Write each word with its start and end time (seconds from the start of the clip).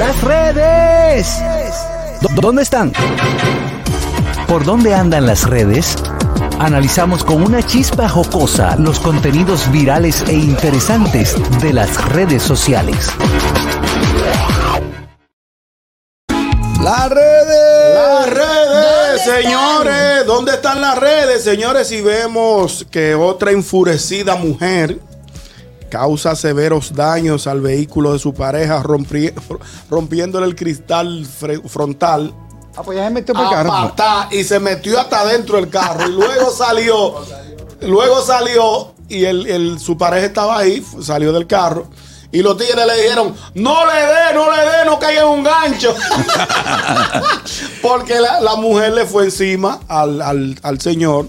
Las 0.00 0.20
redes. 0.22 1.26
¿Dó- 2.22 2.28
¿Dónde 2.40 2.62
están? 2.62 2.90
¿Por 4.48 4.64
dónde 4.64 4.94
andan 4.94 5.26
las 5.26 5.44
redes? 5.46 5.94
Analizamos 6.58 7.22
con 7.22 7.42
una 7.42 7.62
chispa 7.62 8.08
jocosa 8.08 8.76
los 8.76 8.98
contenidos 8.98 9.70
virales 9.70 10.24
e 10.26 10.32
interesantes 10.32 11.36
de 11.60 11.74
las 11.74 12.02
redes 12.12 12.42
sociales. 12.42 13.10
Las 16.82 17.10
redes. 17.10 17.94
Las 17.94 18.30
redes, 18.30 19.22
señores. 19.22 20.26
¿Dónde 20.26 20.52
están 20.54 20.80
las 20.80 20.98
redes, 20.98 21.44
señores? 21.44 21.92
Y 21.92 22.00
vemos 22.00 22.86
que 22.90 23.14
otra 23.14 23.50
enfurecida 23.50 24.34
mujer 24.36 24.98
causa 25.90 26.34
severos 26.34 26.94
daños 26.94 27.46
al 27.46 27.60
vehículo 27.60 28.14
de 28.14 28.18
su 28.18 28.32
pareja, 28.32 28.82
rompri- 28.82 29.34
rompiéndole 29.90 30.46
el 30.46 30.56
cristal 30.56 31.26
frontal. 31.68 32.32
Ah, 32.76 32.82
pues 32.82 32.96
ya 32.96 33.04
se 33.08 33.10
metió 33.10 33.34
por 33.34 33.44
el 33.44 33.50
carro. 33.50 33.68
patá, 33.70 34.28
y 34.30 34.44
se 34.44 34.58
metió 34.60 34.98
hasta 34.98 35.26
dentro 35.26 35.56
del 35.56 35.68
carro. 35.68 36.08
Y 36.08 36.12
luego 36.12 36.50
salió, 36.50 37.14
luego 37.82 38.22
salió 38.22 38.94
y 39.08 39.24
el, 39.26 39.46
el- 39.46 39.78
su 39.80 39.98
pareja 39.98 40.24
estaba 40.26 40.56
ahí, 40.58 40.82
salió 41.02 41.32
del 41.32 41.46
carro. 41.46 41.88
Y 42.32 42.42
los 42.42 42.56
tigres 42.56 42.86
le 42.86 43.02
dijeron, 43.02 43.34
no 43.54 43.84
le 43.86 43.92
dé, 43.92 44.34
no 44.34 44.48
le 44.54 44.62
dé, 44.62 44.84
no 44.86 45.00
caiga 45.00 45.22
en 45.22 45.28
un 45.28 45.42
gancho. 45.42 45.92
Porque 47.82 48.20
la, 48.20 48.40
la 48.40 48.54
mujer 48.56 48.92
le 48.92 49.04
fue 49.06 49.24
encima 49.24 49.80
al, 49.88 50.22
al- 50.22 50.58
al 50.62 50.80
señor 50.80 51.26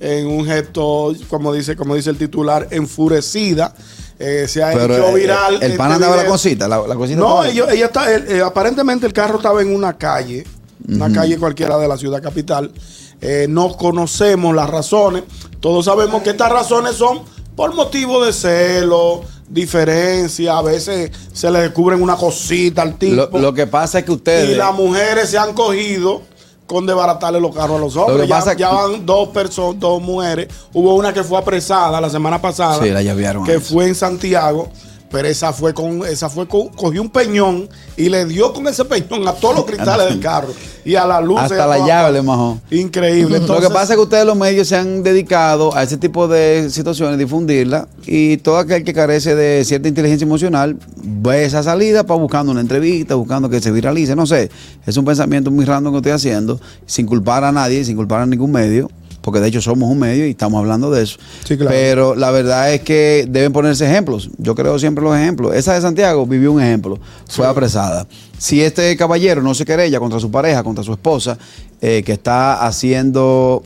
en 0.00 0.26
un 0.26 0.44
gesto, 0.46 1.12
como 1.28 1.52
dice, 1.52 1.76
como 1.76 1.94
dice 1.94 2.10
el 2.10 2.18
titular, 2.18 2.68
enfurecida. 2.70 3.74
Eh, 4.20 4.46
se 4.48 4.62
ha 4.64 4.72
Pero 4.72 4.94
hecho 4.96 5.08
eh, 5.16 5.20
viral. 5.20 5.54
el 5.56 5.62
este 5.62 5.76
pan 5.78 5.92
andaba 5.92 6.16
la 6.16 6.26
cosita, 6.26 6.66
la, 6.66 6.84
la 6.86 6.94
cosita. 6.96 7.20
No, 7.20 7.44
ella 7.44 7.86
está, 7.86 8.12
eh, 8.12 8.24
eh, 8.28 8.40
aparentemente 8.44 9.06
el 9.06 9.12
carro 9.12 9.36
estaba 9.36 9.62
en 9.62 9.72
una 9.72 9.96
calle, 9.96 10.44
una 10.88 11.12
calle 11.12 11.38
cualquiera 11.38 11.78
de 11.78 11.86
la 11.86 11.96
ciudad 11.96 12.20
capital. 12.22 12.72
Eh, 13.20 13.46
no 13.48 13.76
conocemos 13.76 14.54
las 14.54 14.70
razones. 14.70 15.22
Todos 15.60 15.84
sabemos 15.84 16.22
que 16.22 16.30
estas 16.30 16.50
razones 16.50 16.94
son 16.96 17.20
por 17.56 17.74
motivo 17.74 18.24
de 18.24 18.32
celo, 18.32 19.22
diferencia. 19.48 20.58
A 20.58 20.62
veces 20.62 21.10
se 21.32 21.50
le 21.50 21.60
descubren 21.60 22.02
una 22.02 22.16
cosita 22.16 22.82
al 22.82 22.96
tipo. 22.98 23.28
Lo, 23.32 23.38
lo 23.40 23.54
que 23.54 23.66
pasa 23.66 24.00
es 24.00 24.04
que 24.04 24.12
ustedes. 24.12 24.50
y 24.50 24.54
las 24.54 24.74
mujeres 24.74 25.28
se 25.30 25.38
han 25.38 25.52
cogido 25.54 26.22
con 26.68 26.86
desbaratarle 26.86 27.40
los 27.40 27.52
carros 27.52 27.78
a 27.78 27.80
los 27.80 27.94
Lo 27.96 28.02
hombres. 28.02 28.22
que 28.22 28.28
Ya, 28.28 28.36
pasa- 28.36 28.52
ya 28.52 28.68
van 28.70 29.04
dos 29.04 29.30
personas, 29.30 29.80
dos 29.80 30.00
mujeres. 30.00 30.46
Hubo 30.72 30.94
una 30.94 31.12
que 31.12 31.24
fue 31.24 31.38
apresada 31.38 32.00
la 32.00 32.10
semana 32.10 32.40
pasada. 32.40 32.80
Sí, 32.80 32.90
la 32.90 33.02
llavearon 33.02 33.42
Que 33.44 33.58
fue 33.58 33.88
en 33.88 33.94
Santiago. 33.96 34.68
Pero 35.10 35.28
esa 35.28 35.52
fue 35.52 35.72
con, 35.72 36.04
esa 36.04 36.28
fue 36.28 36.46
con, 36.46 36.68
cogió 36.68 37.00
un 37.00 37.10
peñón 37.10 37.68
y 37.96 38.08
le 38.08 38.24
dio 38.26 38.52
con 38.52 38.66
ese 38.66 38.84
peñón 38.84 39.26
a 39.26 39.32
todos 39.32 39.56
los 39.56 39.64
cristales 39.66 40.08
del 40.08 40.20
carro 40.20 40.52
y 40.84 40.94
a 40.94 41.06
la 41.06 41.20
luz. 41.20 41.38
Hasta 41.40 41.66
la 41.66 41.86
llave 41.86 42.12
le 42.12 42.22
majó. 42.22 42.58
Increíble. 42.70 43.40
lo 43.40 43.60
que 43.60 43.70
pasa 43.70 43.92
es 43.92 43.96
que 43.96 44.02
ustedes 44.02 44.24
los 44.24 44.36
medios 44.36 44.68
se 44.68 44.76
han 44.76 45.02
dedicado 45.02 45.74
a 45.74 45.82
ese 45.82 45.96
tipo 45.96 46.28
de 46.28 46.68
situaciones, 46.70 47.18
difundirla, 47.18 47.88
y 48.06 48.38
todo 48.38 48.58
aquel 48.58 48.84
que 48.84 48.94
carece 48.94 49.34
de 49.34 49.64
cierta 49.64 49.88
inteligencia 49.88 50.24
emocional 50.24 50.76
ve 50.96 51.44
esa 51.44 51.62
salida 51.62 52.04
para 52.04 52.18
buscando 52.18 52.52
una 52.52 52.60
entrevista, 52.60 53.14
buscando 53.14 53.48
que 53.48 53.60
se 53.60 53.70
viralice, 53.70 54.16
no 54.16 54.26
sé, 54.26 54.50
es 54.86 54.96
un 54.96 55.04
pensamiento 55.04 55.50
muy 55.50 55.64
random 55.64 55.92
que 55.92 55.98
estoy 55.98 56.12
haciendo, 56.12 56.60
sin 56.86 57.06
culpar 57.06 57.44
a 57.44 57.52
nadie, 57.52 57.84
sin 57.84 57.96
culpar 57.96 58.22
a 58.22 58.26
ningún 58.26 58.52
medio, 58.52 58.90
porque 59.28 59.40
de 59.40 59.48
hecho 59.48 59.60
somos 59.60 59.90
un 59.90 59.98
medio 59.98 60.26
y 60.26 60.30
estamos 60.30 60.58
hablando 60.58 60.90
de 60.90 61.02
eso. 61.02 61.18
Sí, 61.44 61.58
claro. 61.58 61.70
Pero 61.70 62.14
la 62.14 62.30
verdad 62.30 62.72
es 62.72 62.80
que 62.80 63.26
deben 63.28 63.52
ponerse 63.52 63.84
ejemplos. 63.84 64.30
Yo 64.38 64.54
creo 64.54 64.78
siempre 64.78 65.04
los 65.04 65.14
ejemplos. 65.14 65.54
Esa 65.54 65.74
de 65.74 65.82
Santiago 65.82 66.24
vivió 66.26 66.50
un 66.50 66.62
ejemplo, 66.62 66.98
fue 67.28 67.46
apresada. 67.46 68.06
Si 68.38 68.62
este 68.62 68.96
caballero 68.96 69.42
no 69.42 69.52
se 69.54 69.66
querella 69.66 69.98
contra 70.00 70.18
su 70.18 70.30
pareja, 70.30 70.62
contra 70.62 70.82
su 70.82 70.92
esposa, 70.92 71.36
eh, 71.82 72.02
que 72.06 72.12
está 72.12 72.66
haciendo 72.66 73.62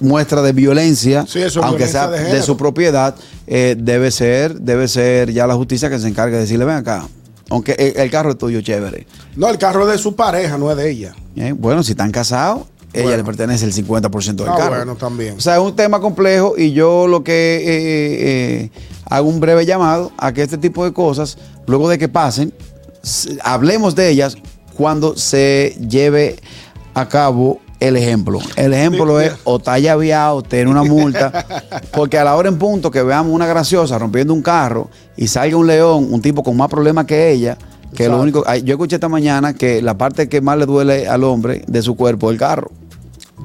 muestra 0.00 0.40
de 0.40 0.52
violencia, 0.52 1.26
Sí, 1.28 1.40
eso 1.40 1.60
es 1.60 1.66
aunque 1.66 1.84
violencia 1.84 2.08
sea 2.24 2.34
de 2.34 2.42
su 2.42 2.56
propiedad, 2.56 3.14
eh, 3.46 3.76
debe 3.78 4.10
ser, 4.10 4.58
debe 4.58 4.88
ser 4.88 5.32
ya 5.34 5.46
la 5.46 5.54
justicia 5.54 5.90
que 5.90 5.98
se 5.98 6.08
encargue 6.08 6.36
de 6.36 6.42
decirle, 6.42 6.64
ven 6.64 6.76
acá, 6.76 7.06
aunque 7.50 7.72
el, 7.72 8.00
el 8.00 8.10
carro 8.10 8.30
es 8.30 8.38
tuyo, 8.38 8.62
chévere. 8.62 9.06
no, 9.36 9.50
el 9.50 9.58
carro 9.58 9.86
es 9.86 9.92
de 9.92 9.98
su 9.98 10.16
pareja, 10.16 10.56
no 10.56 10.70
es 10.70 10.76
de 10.78 10.90
ella. 10.90 11.14
Eh, 11.36 11.52
Bueno, 11.52 11.82
si 11.82 11.90
están 11.92 12.10
casados, 12.10 12.62
ella 12.94 13.02
Bueno. 13.02 13.16
le 13.18 13.24
pertenece 13.24 13.64
el 13.64 13.72
50% 13.72 14.44
del 14.44 14.48
Ah, 14.52 14.56
carro. 14.56 14.76
bueno, 14.76 14.96
también. 14.96 15.36
O 15.36 15.40
sea, 15.40 15.54
es 15.56 15.60
un 15.60 15.74
tema 15.76 16.00
complejo 16.00 16.54
y 16.56 16.72
yo 16.72 17.06
lo 17.06 17.22
que 17.24 17.32
eh, 17.56 17.62
eh, 18.64 18.70
hago 19.10 19.28
un 19.28 19.40
breve 19.40 19.66
llamado 19.66 20.12
a 20.16 20.32
que 20.32 20.42
este 20.42 20.58
tipo 20.58 20.84
de 20.84 20.92
cosas, 20.92 21.36
luego 21.66 21.88
de 21.88 21.98
que 21.98 22.08
pasen, 22.08 22.52
hablemos 23.42 23.94
de 23.94 24.08
ellas 24.10 24.36
cuando 24.76 25.16
se 25.16 25.76
lleve 25.88 26.36
a 26.94 27.08
cabo 27.08 27.58
el 27.80 27.96
ejemplo. 27.96 28.38
El 28.56 28.72
ejemplo 28.72 29.20
es 29.20 29.32
o 29.44 29.56
está 29.58 29.78
llaveado, 29.78 30.42
tener 30.42 30.68
una 30.68 30.84
multa, 30.84 31.44
porque 31.92 32.18
a 32.18 32.24
la 32.24 32.34
hora 32.36 32.48
en 32.48 32.58
punto 32.58 32.90
que 32.90 33.02
veamos 33.02 33.32
una 33.34 33.46
graciosa 33.46 33.98
rompiendo 33.98 34.32
un 34.32 34.42
carro 34.42 34.88
y 35.16 35.26
salga 35.26 35.56
un 35.56 35.66
león, 35.66 36.08
un 36.10 36.22
tipo 36.22 36.42
con 36.42 36.56
más 36.56 36.68
problemas 36.68 37.04
que 37.04 37.30
ella, 37.30 37.58
que 37.94 38.04
lo 38.08 38.14
Exacto. 38.14 38.22
único, 38.22 38.44
ay, 38.46 38.62
yo 38.62 38.74
escuché 38.74 38.96
esta 38.96 39.08
mañana 39.08 39.54
que 39.54 39.82
la 39.82 39.98
parte 39.98 40.28
que 40.28 40.40
más 40.40 40.56
le 40.58 40.66
duele 40.66 41.06
al 41.08 41.24
hombre 41.24 41.62
de 41.66 41.82
su 41.82 41.94
cuerpo 41.94 42.30
es 42.30 42.34
el 42.34 42.38
carro. 42.38 42.70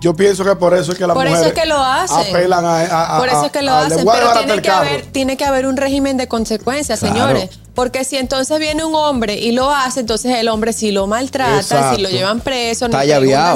Yo 0.01 0.13
pienso 0.15 0.43
que 0.45 0.55
por 0.55 0.73
eso 0.73 0.91
es 0.93 0.97
que 0.97 1.05
las 1.05 1.13
Por 1.15 1.25
eso 1.27 1.35
mujeres 1.35 1.55
es 1.57 1.61
que 1.61 1.67
lo 1.67 1.77
hacen. 1.83 2.17
apelan 2.35 2.63
a, 2.65 2.79
a- 2.79 3.15
a- 3.15 3.19
Por 3.19 3.27
eso 3.27 3.45
es 3.45 3.51
que 3.51 3.61
lo 3.61 3.71
a- 3.71 3.79
a- 3.85 3.87
le 3.89 3.95
hacen, 3.95 4.07
pero 4.07 4.31
tiene 4.33 4.61
que, 4.61 4.69
haber, 4.69 5.05
tiene 5.07 5.37
que 5.37 5.45
haber 5.45 5.67
un 5.67 5.75
régimen 5.77 6.15
de 6.17 6.27
consecuencias, 6.27 6.99
Claro. 6.99 7.13
señores. 7.15 7.49
Porque 7.75 8.03
si 8.03 8.17
entonces 8.17 8.59
viene 8.59 8.83
un 8.83 8.95
hombre 8.95 9.35
y 9.35 9.51
lo 9.51 9.71
hace, 9.71 9.99
entonces 10.01 10.35
el 10.37 10.47
hombre 10.49 10.73
sí 10.73 10.91
lo 10.91 11.07
maltrata, 11.07 11.57
Exacto. 11.57 11.95
si 11.95 12.01
lo 12.01 12.09
llevan 12.09 12.39
preso, 12.41 12.85
Está 12.85 12.97
no 12.99 13.03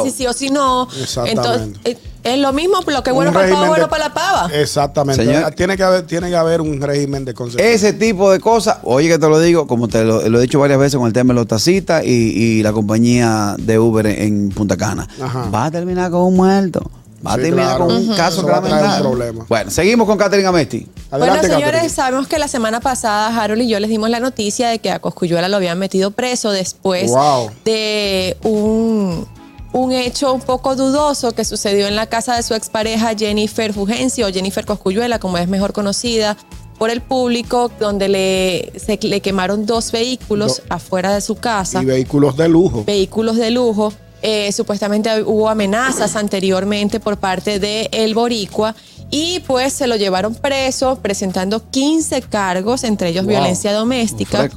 si 0.03 0.11
sí 0.11 0.27
o 0.27 0.33
si 0.33 0.49
no. 0.49 0.87
Exactamente. 1.01 1.31
Entonces, 1.31 1.79
eh, 1.85 1.97
es 2.23 2.39
lo 2.39 2.53
mismo, 2.53 2.79
lo 2.87 3.03
que 3.03 3.11
Un 3.11 3.15
bueno 3.15 3.33
para 3.33 3.47
el 3.47 3.53
pavo, 3.53 3.67
bueno 3.67 3.89
para 3.89 4.07
la 4.07 4.13
pava. 4.13 4.49
Exactamente. 4.53 5.23
Señor. 5.23 5.51
Tiene, 5.53 5.75
que 5.77 5.83
haber, 5.83 6.03
tiene 6.07 6.29
que 6.29 6.35
haber 6.35 6.61
un 6.61 6.81
régimen 6.81 7.25
de 7.25 7.33
consecuencias. 7.33 7.83
Ese 7.83 7.93
tipo 7.93 8.31
de 8.31 8.39
cosas, 8.39 8.77
oye 8.83 9.07
que 9.09 9.19
te 9.19 9.27
lo 9.27 9.39
digo, 9.39 9.67
como 9.67 9.87
te 9.87 10.03
lo, 10.03 10.27
lo 10.29 10.39
he 10.39 10.41
dicho 10.41 10.59
varias 10.59 10.79
veces 10.79 10.97
con 10.97 11.07
el 11.07 11.13
tema 11.13 11.33
de 11.33 11.39
los 11.39 11.47
tacitas 11.47 12.03
y, 12.05 12.09
y 12.09 12.63
la 12.63 12.71
compañía 12.73 13.55
de 13.59 13.79
Uber 13.79 14.05
en, 14.07 14.21
en 14.21 14.49
Punta 14.49 14.77
Cana. 14.77 15.07
Ajá. 15.21 15.49
Va 15.53 15.65
a 15.65 15.71
terminar 15.71 16.11
con 16.11 16.21
un 16.21 16.35
muerto. 16.35 16.89
Va 17.25 17.33
a 17.33 17.37
terminar 17.37 17.77
claro. 17.77 17.87
con 17.87 17.95
un 17.95 18.15
caso 18.17 18.43
traer 18.43 18.63
un 18.63 18.69
lamentable. 18.69 19.01
problema. 19.01 19.45
Bueno, 19.47 19.71
seguimos 19.71 20.05
con 20.07 20.17
Catherine 20.17 20.45
Amesti. 20.45 20.85
Bueno, 21.09 21.35
señores, 21.41 21.63
Catherine. 21.63 21.89
sabemos 21.89 22.27
que 22.27 22.37
la 22.37 22.49
semana 22.49 22.81
pasada 22.81 23.27
Harold 23.41 23.61
y 23.61 23.69
yo 23.69 23.79
les 23.79 23.89
dimos 23.89 24.09
la 24.09 24.19
noticia 24.19 24.67
de 24.67 24.79
que 24.79 24.91
a 24.91 24.99
Coscuyuela 24.99 25.47
lo 25.47 25.55
habían 25.55 25.79
metido 25.79 26.11
preso 26.11 26.51
después 26.51 27.09
Wow. 27.11 27.49
de 27.63 28.35
un, 28.43 29.25
un 29.73 29.91
hecho 29.91 30.33
un 30.33 30.41
poco 30.41 30.75
dudoso 30.75 31.31
que 31.33 31.43
sucedió 31.45 31.87
en 31.87 31.95
la 31.95 32.05
casa 32.07 32.35
de 32.35 32.43
su 32.43 32.53
expareja 32.53 33.13
Jennifer 33.17 33.73
Fugencio, 33.73 34.27
Jennifer 34.31 34.65
Coscuyuela, 34.65 35.19
como 35.19 35.37
es 35.37 35.47
mejor 35.47 35.73
conocida 35.73 36.37
por 36.77 36.89
el 36.89 37.01
público, 37.01 37.71
donde 37.79 38.07
le, 38.09 38.73
se, 38.79 38.97
le 39.01 39.21
quemaron 39.21 39.65
dos 39.65 39.91
vehículos 39.91 40.61
afuera 40.69 41.13
de 41.13 41.21
su 41.21 41.35
casa 41.35 41.81
Y 41.81 41.85
vehículos 41.85 42.35
de 42.37 42.47
lujo. 42.49 42.83
vehículos 42.85 43.35
de 43.37 43.51
lujo. 43.51 43.93
Eh, 44.21 44.51
supuestamente 44.53 45.21
hubo 45.23 45.49
amenazas 45.49 46.15
anteriormente 46.15 46.99
por 47.01 47.17
parte 47.17 47.59
de 47.59 47.89
El 47.91 48.13
Boricua 48.15 48.73
y 49.11 49.41
pues 49.41 49.73
se 49.73 49.85
lo 49.85 49.95
llevaron 49.97 50.33
preso 50.33 50.97
presentando 51.01 51.61
15 51.69 52.21
cargos, 52.23 52.83
entre 52.85 53.09
ellos 53.09 53.25
Wow. 53.25 53.31
violencia 53.33 53.73
doméstica. 53.73 54.49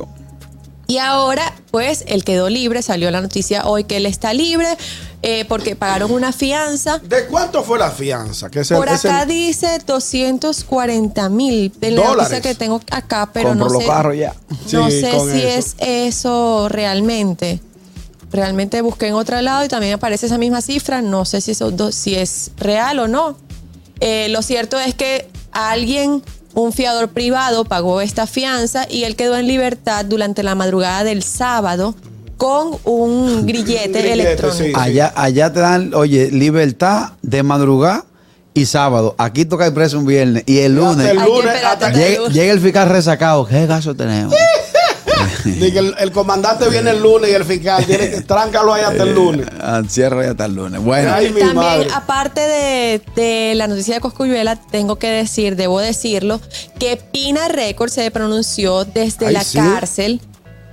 Y 0.88 0.98
ahora, 0.98 1.52
pues, 1.72 2.04
él 2.06 2.22
quedó 2.22 2.48
libre, 2.48 2.80
salió 2.80 3.10
la 3.10 3.20
noticia 3.20 3.66
hoy 3.66 3.84
que 3.84 3.96
él 3.96 4.06
está 4.06 4.32
libre 4.32 4.68
eh, 5.22 5.44
porque 5.48 5.74
pagaron 5.74 6.12
una 6.12 6.32
fianza. 6.32 6.98
¿De 6.98 7.26
cuánto 7.26 7.64
fue 7.64 7.76
la 7.78 7.90
fianza? 7.90 8.48
Que 8.50 8.60
es 8.60 8.70
el- 8.70 8.76
Por 8.76 8.88
es 8.88 9.04
el- 9.04 9.10
acá 9.10 9.26
dice 9.26 9.80
240 9.84 11.28
mil 11.28 11.72
de 11.80 11.90
la 11.90 12.02
Dólares. 12.02 12.30
noticia 12.32 12.40
que 12.40 12.54
tengo 12.54 12.80
acá, 12.92 13.30
pero 13.32 13.54
no 13.54 13.68
los 13.68 13.82
sé, 13.82 13.88
carros 13.88 14.16
ya. 14.16 14.34
no 14.72 14.90
Sí, 14.90 15.00
sé 15.00 15.10
con 15.10 15.30
si 15.32 15.42
eso. 15.42 15.48
es 15.48 15.76
eso 15.80 16.68
realmente. 16.68 17.60
Realmente 18.30 18.80
busqué 18.82 19.08
en 19.08 19.14
otro 19.14 19.40
lado 19.40 19.64
y 19.64 19.68
también 19.68 19.94
aparece 19.94 20.26
esa 20.26 20.38
misma 20.38 20.60
cifra. 20.60 21.00
No 21.02 21.24
sé 21.24 21.40
si, 21.40 21.52
eso, 21.52 21.72
si 21.92 22.14
es 22.14 22.50
real 22.58 22.98
o 23.00 23.08
no. 23.08 23.36
Eh, 24.00 24.28
lo 24.30 24.42
cierto 24.42 24.78
es 24.78 24.94
que 24.94 25.28
alguien, 25.56 26.22
un 26.54 26.72
fiador 26.72 27.08
privado, 27.08 27.64
pagó 27.64 28.00
esta 28.00 28.26
fianza 28.26 28.86
y 28.88 29.04
él 29.04 29.16
quedó 29.16 29.36
en 29.36 29.46
libertad 29.46 30.04
durante 30.04 30.42
la 30.42 30.54
madrugada 30.54 31.04
del 31.04 31.22
sábado 31.22 31.94
con 32.36 32.78
un 32.84 33.46
grillete, 33.46 33.88
grillete, 33.88 34.12
electrónico. 34.12 34.64
sí. 34.64 34.72
Allá, 34.74 35.12
allá 35.16 35.52
te 35.52 35.60
dan, 35.60 35.94
oye, 35.94 36.30
libertad 36.30 37.12
de 37.22 37.42
madrugada 37.42 38.04
y 38.54 38.64
sábado. 38.66 39.14
Aquí 39.18 39.44
toca 39.44 39.66
el 39.66 39.74
preso 39.74 39.98
un 39.98 40.06
viernes 40.06 40.42
y 40.46 40.58
el 40.60 40.76
lunes 40.76 41.06
el 41.08 41.18
llega, 41.18 41.26
lunes. 41.26 42.32
llega 42.32 42.52
el 42.52 42.60
fiscal 42.60 42.88
resacado. 42.88 43.46
¿Qué 43.46 43.66
gasto 43.66 43.94
tenemos? 43.94 44.34
Dice, 45.44 45.78
el, 45.78 45.94
el 45.98 46.12
comandante 46.12 46.68
viene 46.68 46.90
el 46.90 47.02
lunes 47.02 47.30
y 47.30 47.34
el 47.34 47.44
fiscal 47.44 47.84
tiene 47.86 48.10
que 48.10 48.20
tráncalo 48.26 48.74
ahí 48.74 48.82
hasta 48.82 49.02
el 49.04 49.14
lunes. 49.14 49.46
Ah, 49.60 49.82
Cierra 49.88 50.24
ya 50.24 50.30
hasta 50.32 50.44
el 50.46 50.54
lunes. 50.54 50.82
Bueno. 50.82 51.12
Ay, 51.14 51.26
mi 51.30 51.40
También, 51.40 51.54
madre. 51.56 51.88
aparte 51.94 52.40
de, 52.40 53.02
de 53.14 53.54
la 53.54 53.66
noticia 53.68 53.94
de 53.94 54.00
Coscuyuela, 54.00 54.56
tengo 54.56 54.96
que 54.96 55.08
decir, 55.08 55.56
debo 55.56 55.80
decirlo, 55.80 56.40
que 56.78 56.96
Pina 56.96 57.48
Records 57.48 57.92
se 57.94 58.10
pronunció 58.10 58.84
desde 58.84 59.26
Ay, 59.28 59.32
la 59.34 59.44
sí. 59.44 59.58
cárcel 59.58 60.20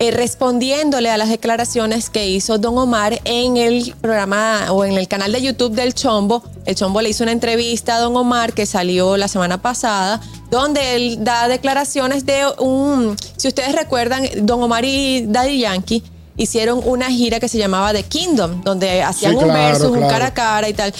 eh, 0.03 0.11
respondiéndole 0.11 1.09
a 1.09 1.15
las 1.15 1.29
declaraciones 1.29 2.09
que 2.09 2.27
hizo 2.27 2.57
Don 2.57 2.77
Omar 2.77 3.21
en 3.23 3.55
el 3.55 3.95
programa 4.01 4.65
o 4.71 4.83
en 4.83 4.97
el 4.97 5.07
canal 5.07 5.31
de 5.31 5.41
YouTube 5.41 5.75
del 5.75 5.93
Chombo. 5.93 6.43
El 6.65 6.75
Chombo 6.75 6.99
le 7.01 7.07
hizo 7.07 7.23
una 7.23 7.31
entrevista 7.31 7.95
a 7.95 7.99
Don 7.99 8.13
Omar 8.17 8.51
que 8.51 8.65
salió 8.65 9.15
la 9.15 9.29
semana 9.29 9.61
pasada, 9.61 10.19
donde 10.51 10.97
él 10.97 11.23
da 11.23 11.47
declaraciones 11.47 12.25
de 12.25 12.43
un, 12.59 13.15
si 13.37 13.47
ustedes 13.47 13.73
recuerdan, 13.75 14.27
Don 14.41 14.61
Omar 14.61 14.83
y 14.83 15.25
Daddy 15.25 15.59
Yankee 15.59 16.03
hicieron 16.35 16.81
una 16.83 17.09
gira 17.09 17.39
que 17.39 17.47
se 17.47 17.57
llamaba 17.57 17.93
The 17.93 18.03
Kingdom, 18.03 18.61
donde 18.61 19.03
hacían 19.03 19.31
Sí, 19.31 19.37
un 19.37 19.43
claro, 19.45 19.69
versus, 19.69 19.87
un 19.87 20.01
cara 20.01 20.27
a 20.27 20.33
cara 20.33 20.67
y 20.67 20.73
tal. 20.73 20.93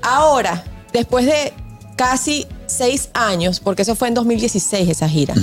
Ahora, 0.00 0.64
después 0.94 1.26
de 1.26 1.52
casi 1.96 2.46
seis 2.64 3.10
años, 3.12 3.60
porque 3.60 3.82
eso 3.82 3.94
fue 3.94 4.08
en 4.08 4.14
2016 4.14 4.88
esa 4.88 5.08
gira, 5.10 5.34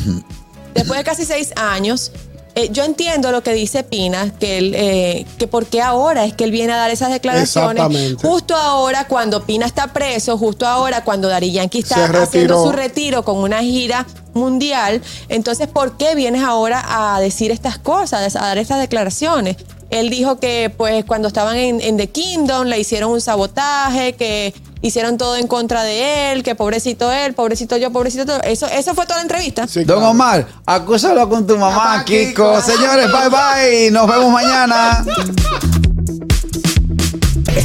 después 0.74 0.98
de 0.98 1.04
casi 1.04 1.26
seis 1.26 1.54
años, 1.56 2.12
eh, 2.56 2.70
yo 2.72 2.84
entiendo 2.84 3.32
lo 3.32 3.42
que 3.42 3.52
dice 3.54 3.84
Pina, 3.84 4.32
que 4.40 4.60
él, 4.60 4.74
eh, 4.76 5.26
que 5.40 5.48
por 5.48 5.66
qué 5.66 5.82
ahora 5.82 6.24
es 6.26 6.34
que 6.34 6.44
él 6.44 6.52
viene 6.52 6.74
a 6.74 6.76
dar 6.76 6.92
esas 6.92 7.12
declaraciones. 7.12 8.16
Justo 8.22 8.56
ahora, 8.56 9.08
cuando 9.08 9.44
Pina 9.44 9.66
está 9.66 9.88
preso, 9.88 10.38
justo 10.38 10.68
ahora, 10.68 11.04
cuando 11.04 11.30
Dari 11.30 11.52
Yankee 11.52 11.80
está 11.80 12.06
haciendo 12.06 12.64
su 12.64 12.72
retiro 12.72 13.24
con 13.24 13.38
una 13.38 13.62
gira 13.62 14.06
mundial, 14.34 15.02
entonces, 15.30 15.68
¿por 15.68 15.98
qué 15.98 16.14
vienes 16.14 16.44
ahora 16.44 16.84
a 17.16 17.20
decir 17.20 17.50
estas 17.50 17.80
cosas, 17.80 18.36
a 18.36 18.42
dar 18.42 18.60
estas 18.60 18.80
declaraciones? 18.80 19.58
Él 19.90 20.12
dijo 20.12 20.40
que, 20.40 20.72
pues, 20.76 21.06
cuando 21.06 21.30
estaban 21.30 21.58
en, 21.58 21.82
en 21.82 21.98
The 21.98 22.10
Kingdom 22.10 22.68
le 22.68 22.80
hicieron 22.80 23.12
un 23.12 23.22
sabotaje, 23.22 24.14
que 24.14 24.54
hicieron 24.84 25.18
todo 25.18 25.38
en 25.38 25.48
contra 25.48 25.82
de 25.84 26.32
él, 26.34 26.44
que 26.44 26.54
pobrecito 26.54 27.12
él, 27.12 27.34
pobrecito 27.34 27.78
yo, 27.78 27.92
pobrecito 27.92 28.26
todo. 28.26 28.42
Eso, 28.44 28.68
eso 28.68 28.94
fue 28.94 29.06
toda 29.06 29.18
la 29.18 29.24
entrevista. 29.24 29.66
Sí, 29.66 29.84
Don 29.86 29.98
claro. 29.98 30.12
Omar, 30.12 30.46
acúsalo 30.66 31.28
con 31.28 31.48
tu 31.48 31.58
mamá, 31.58 31.76
Mamá, 31.76 32.06
Kiko. 32.06 32.54
Kiko. 32.54 32.62
Señores, 32.62 33.08
bye 33.12 33.30
bye. 33.30 33.92
Nos 33.92 34.08
vemos 34.08 34.32
mañana. 34.32 35.04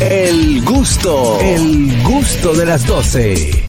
El 0.01 0.65
gusto, 0.65 1.39
el 1.41 2.03
gusto 2.05 2.55
de 2.55 2.65
las 2.65 2.87
12. 2.87 3.65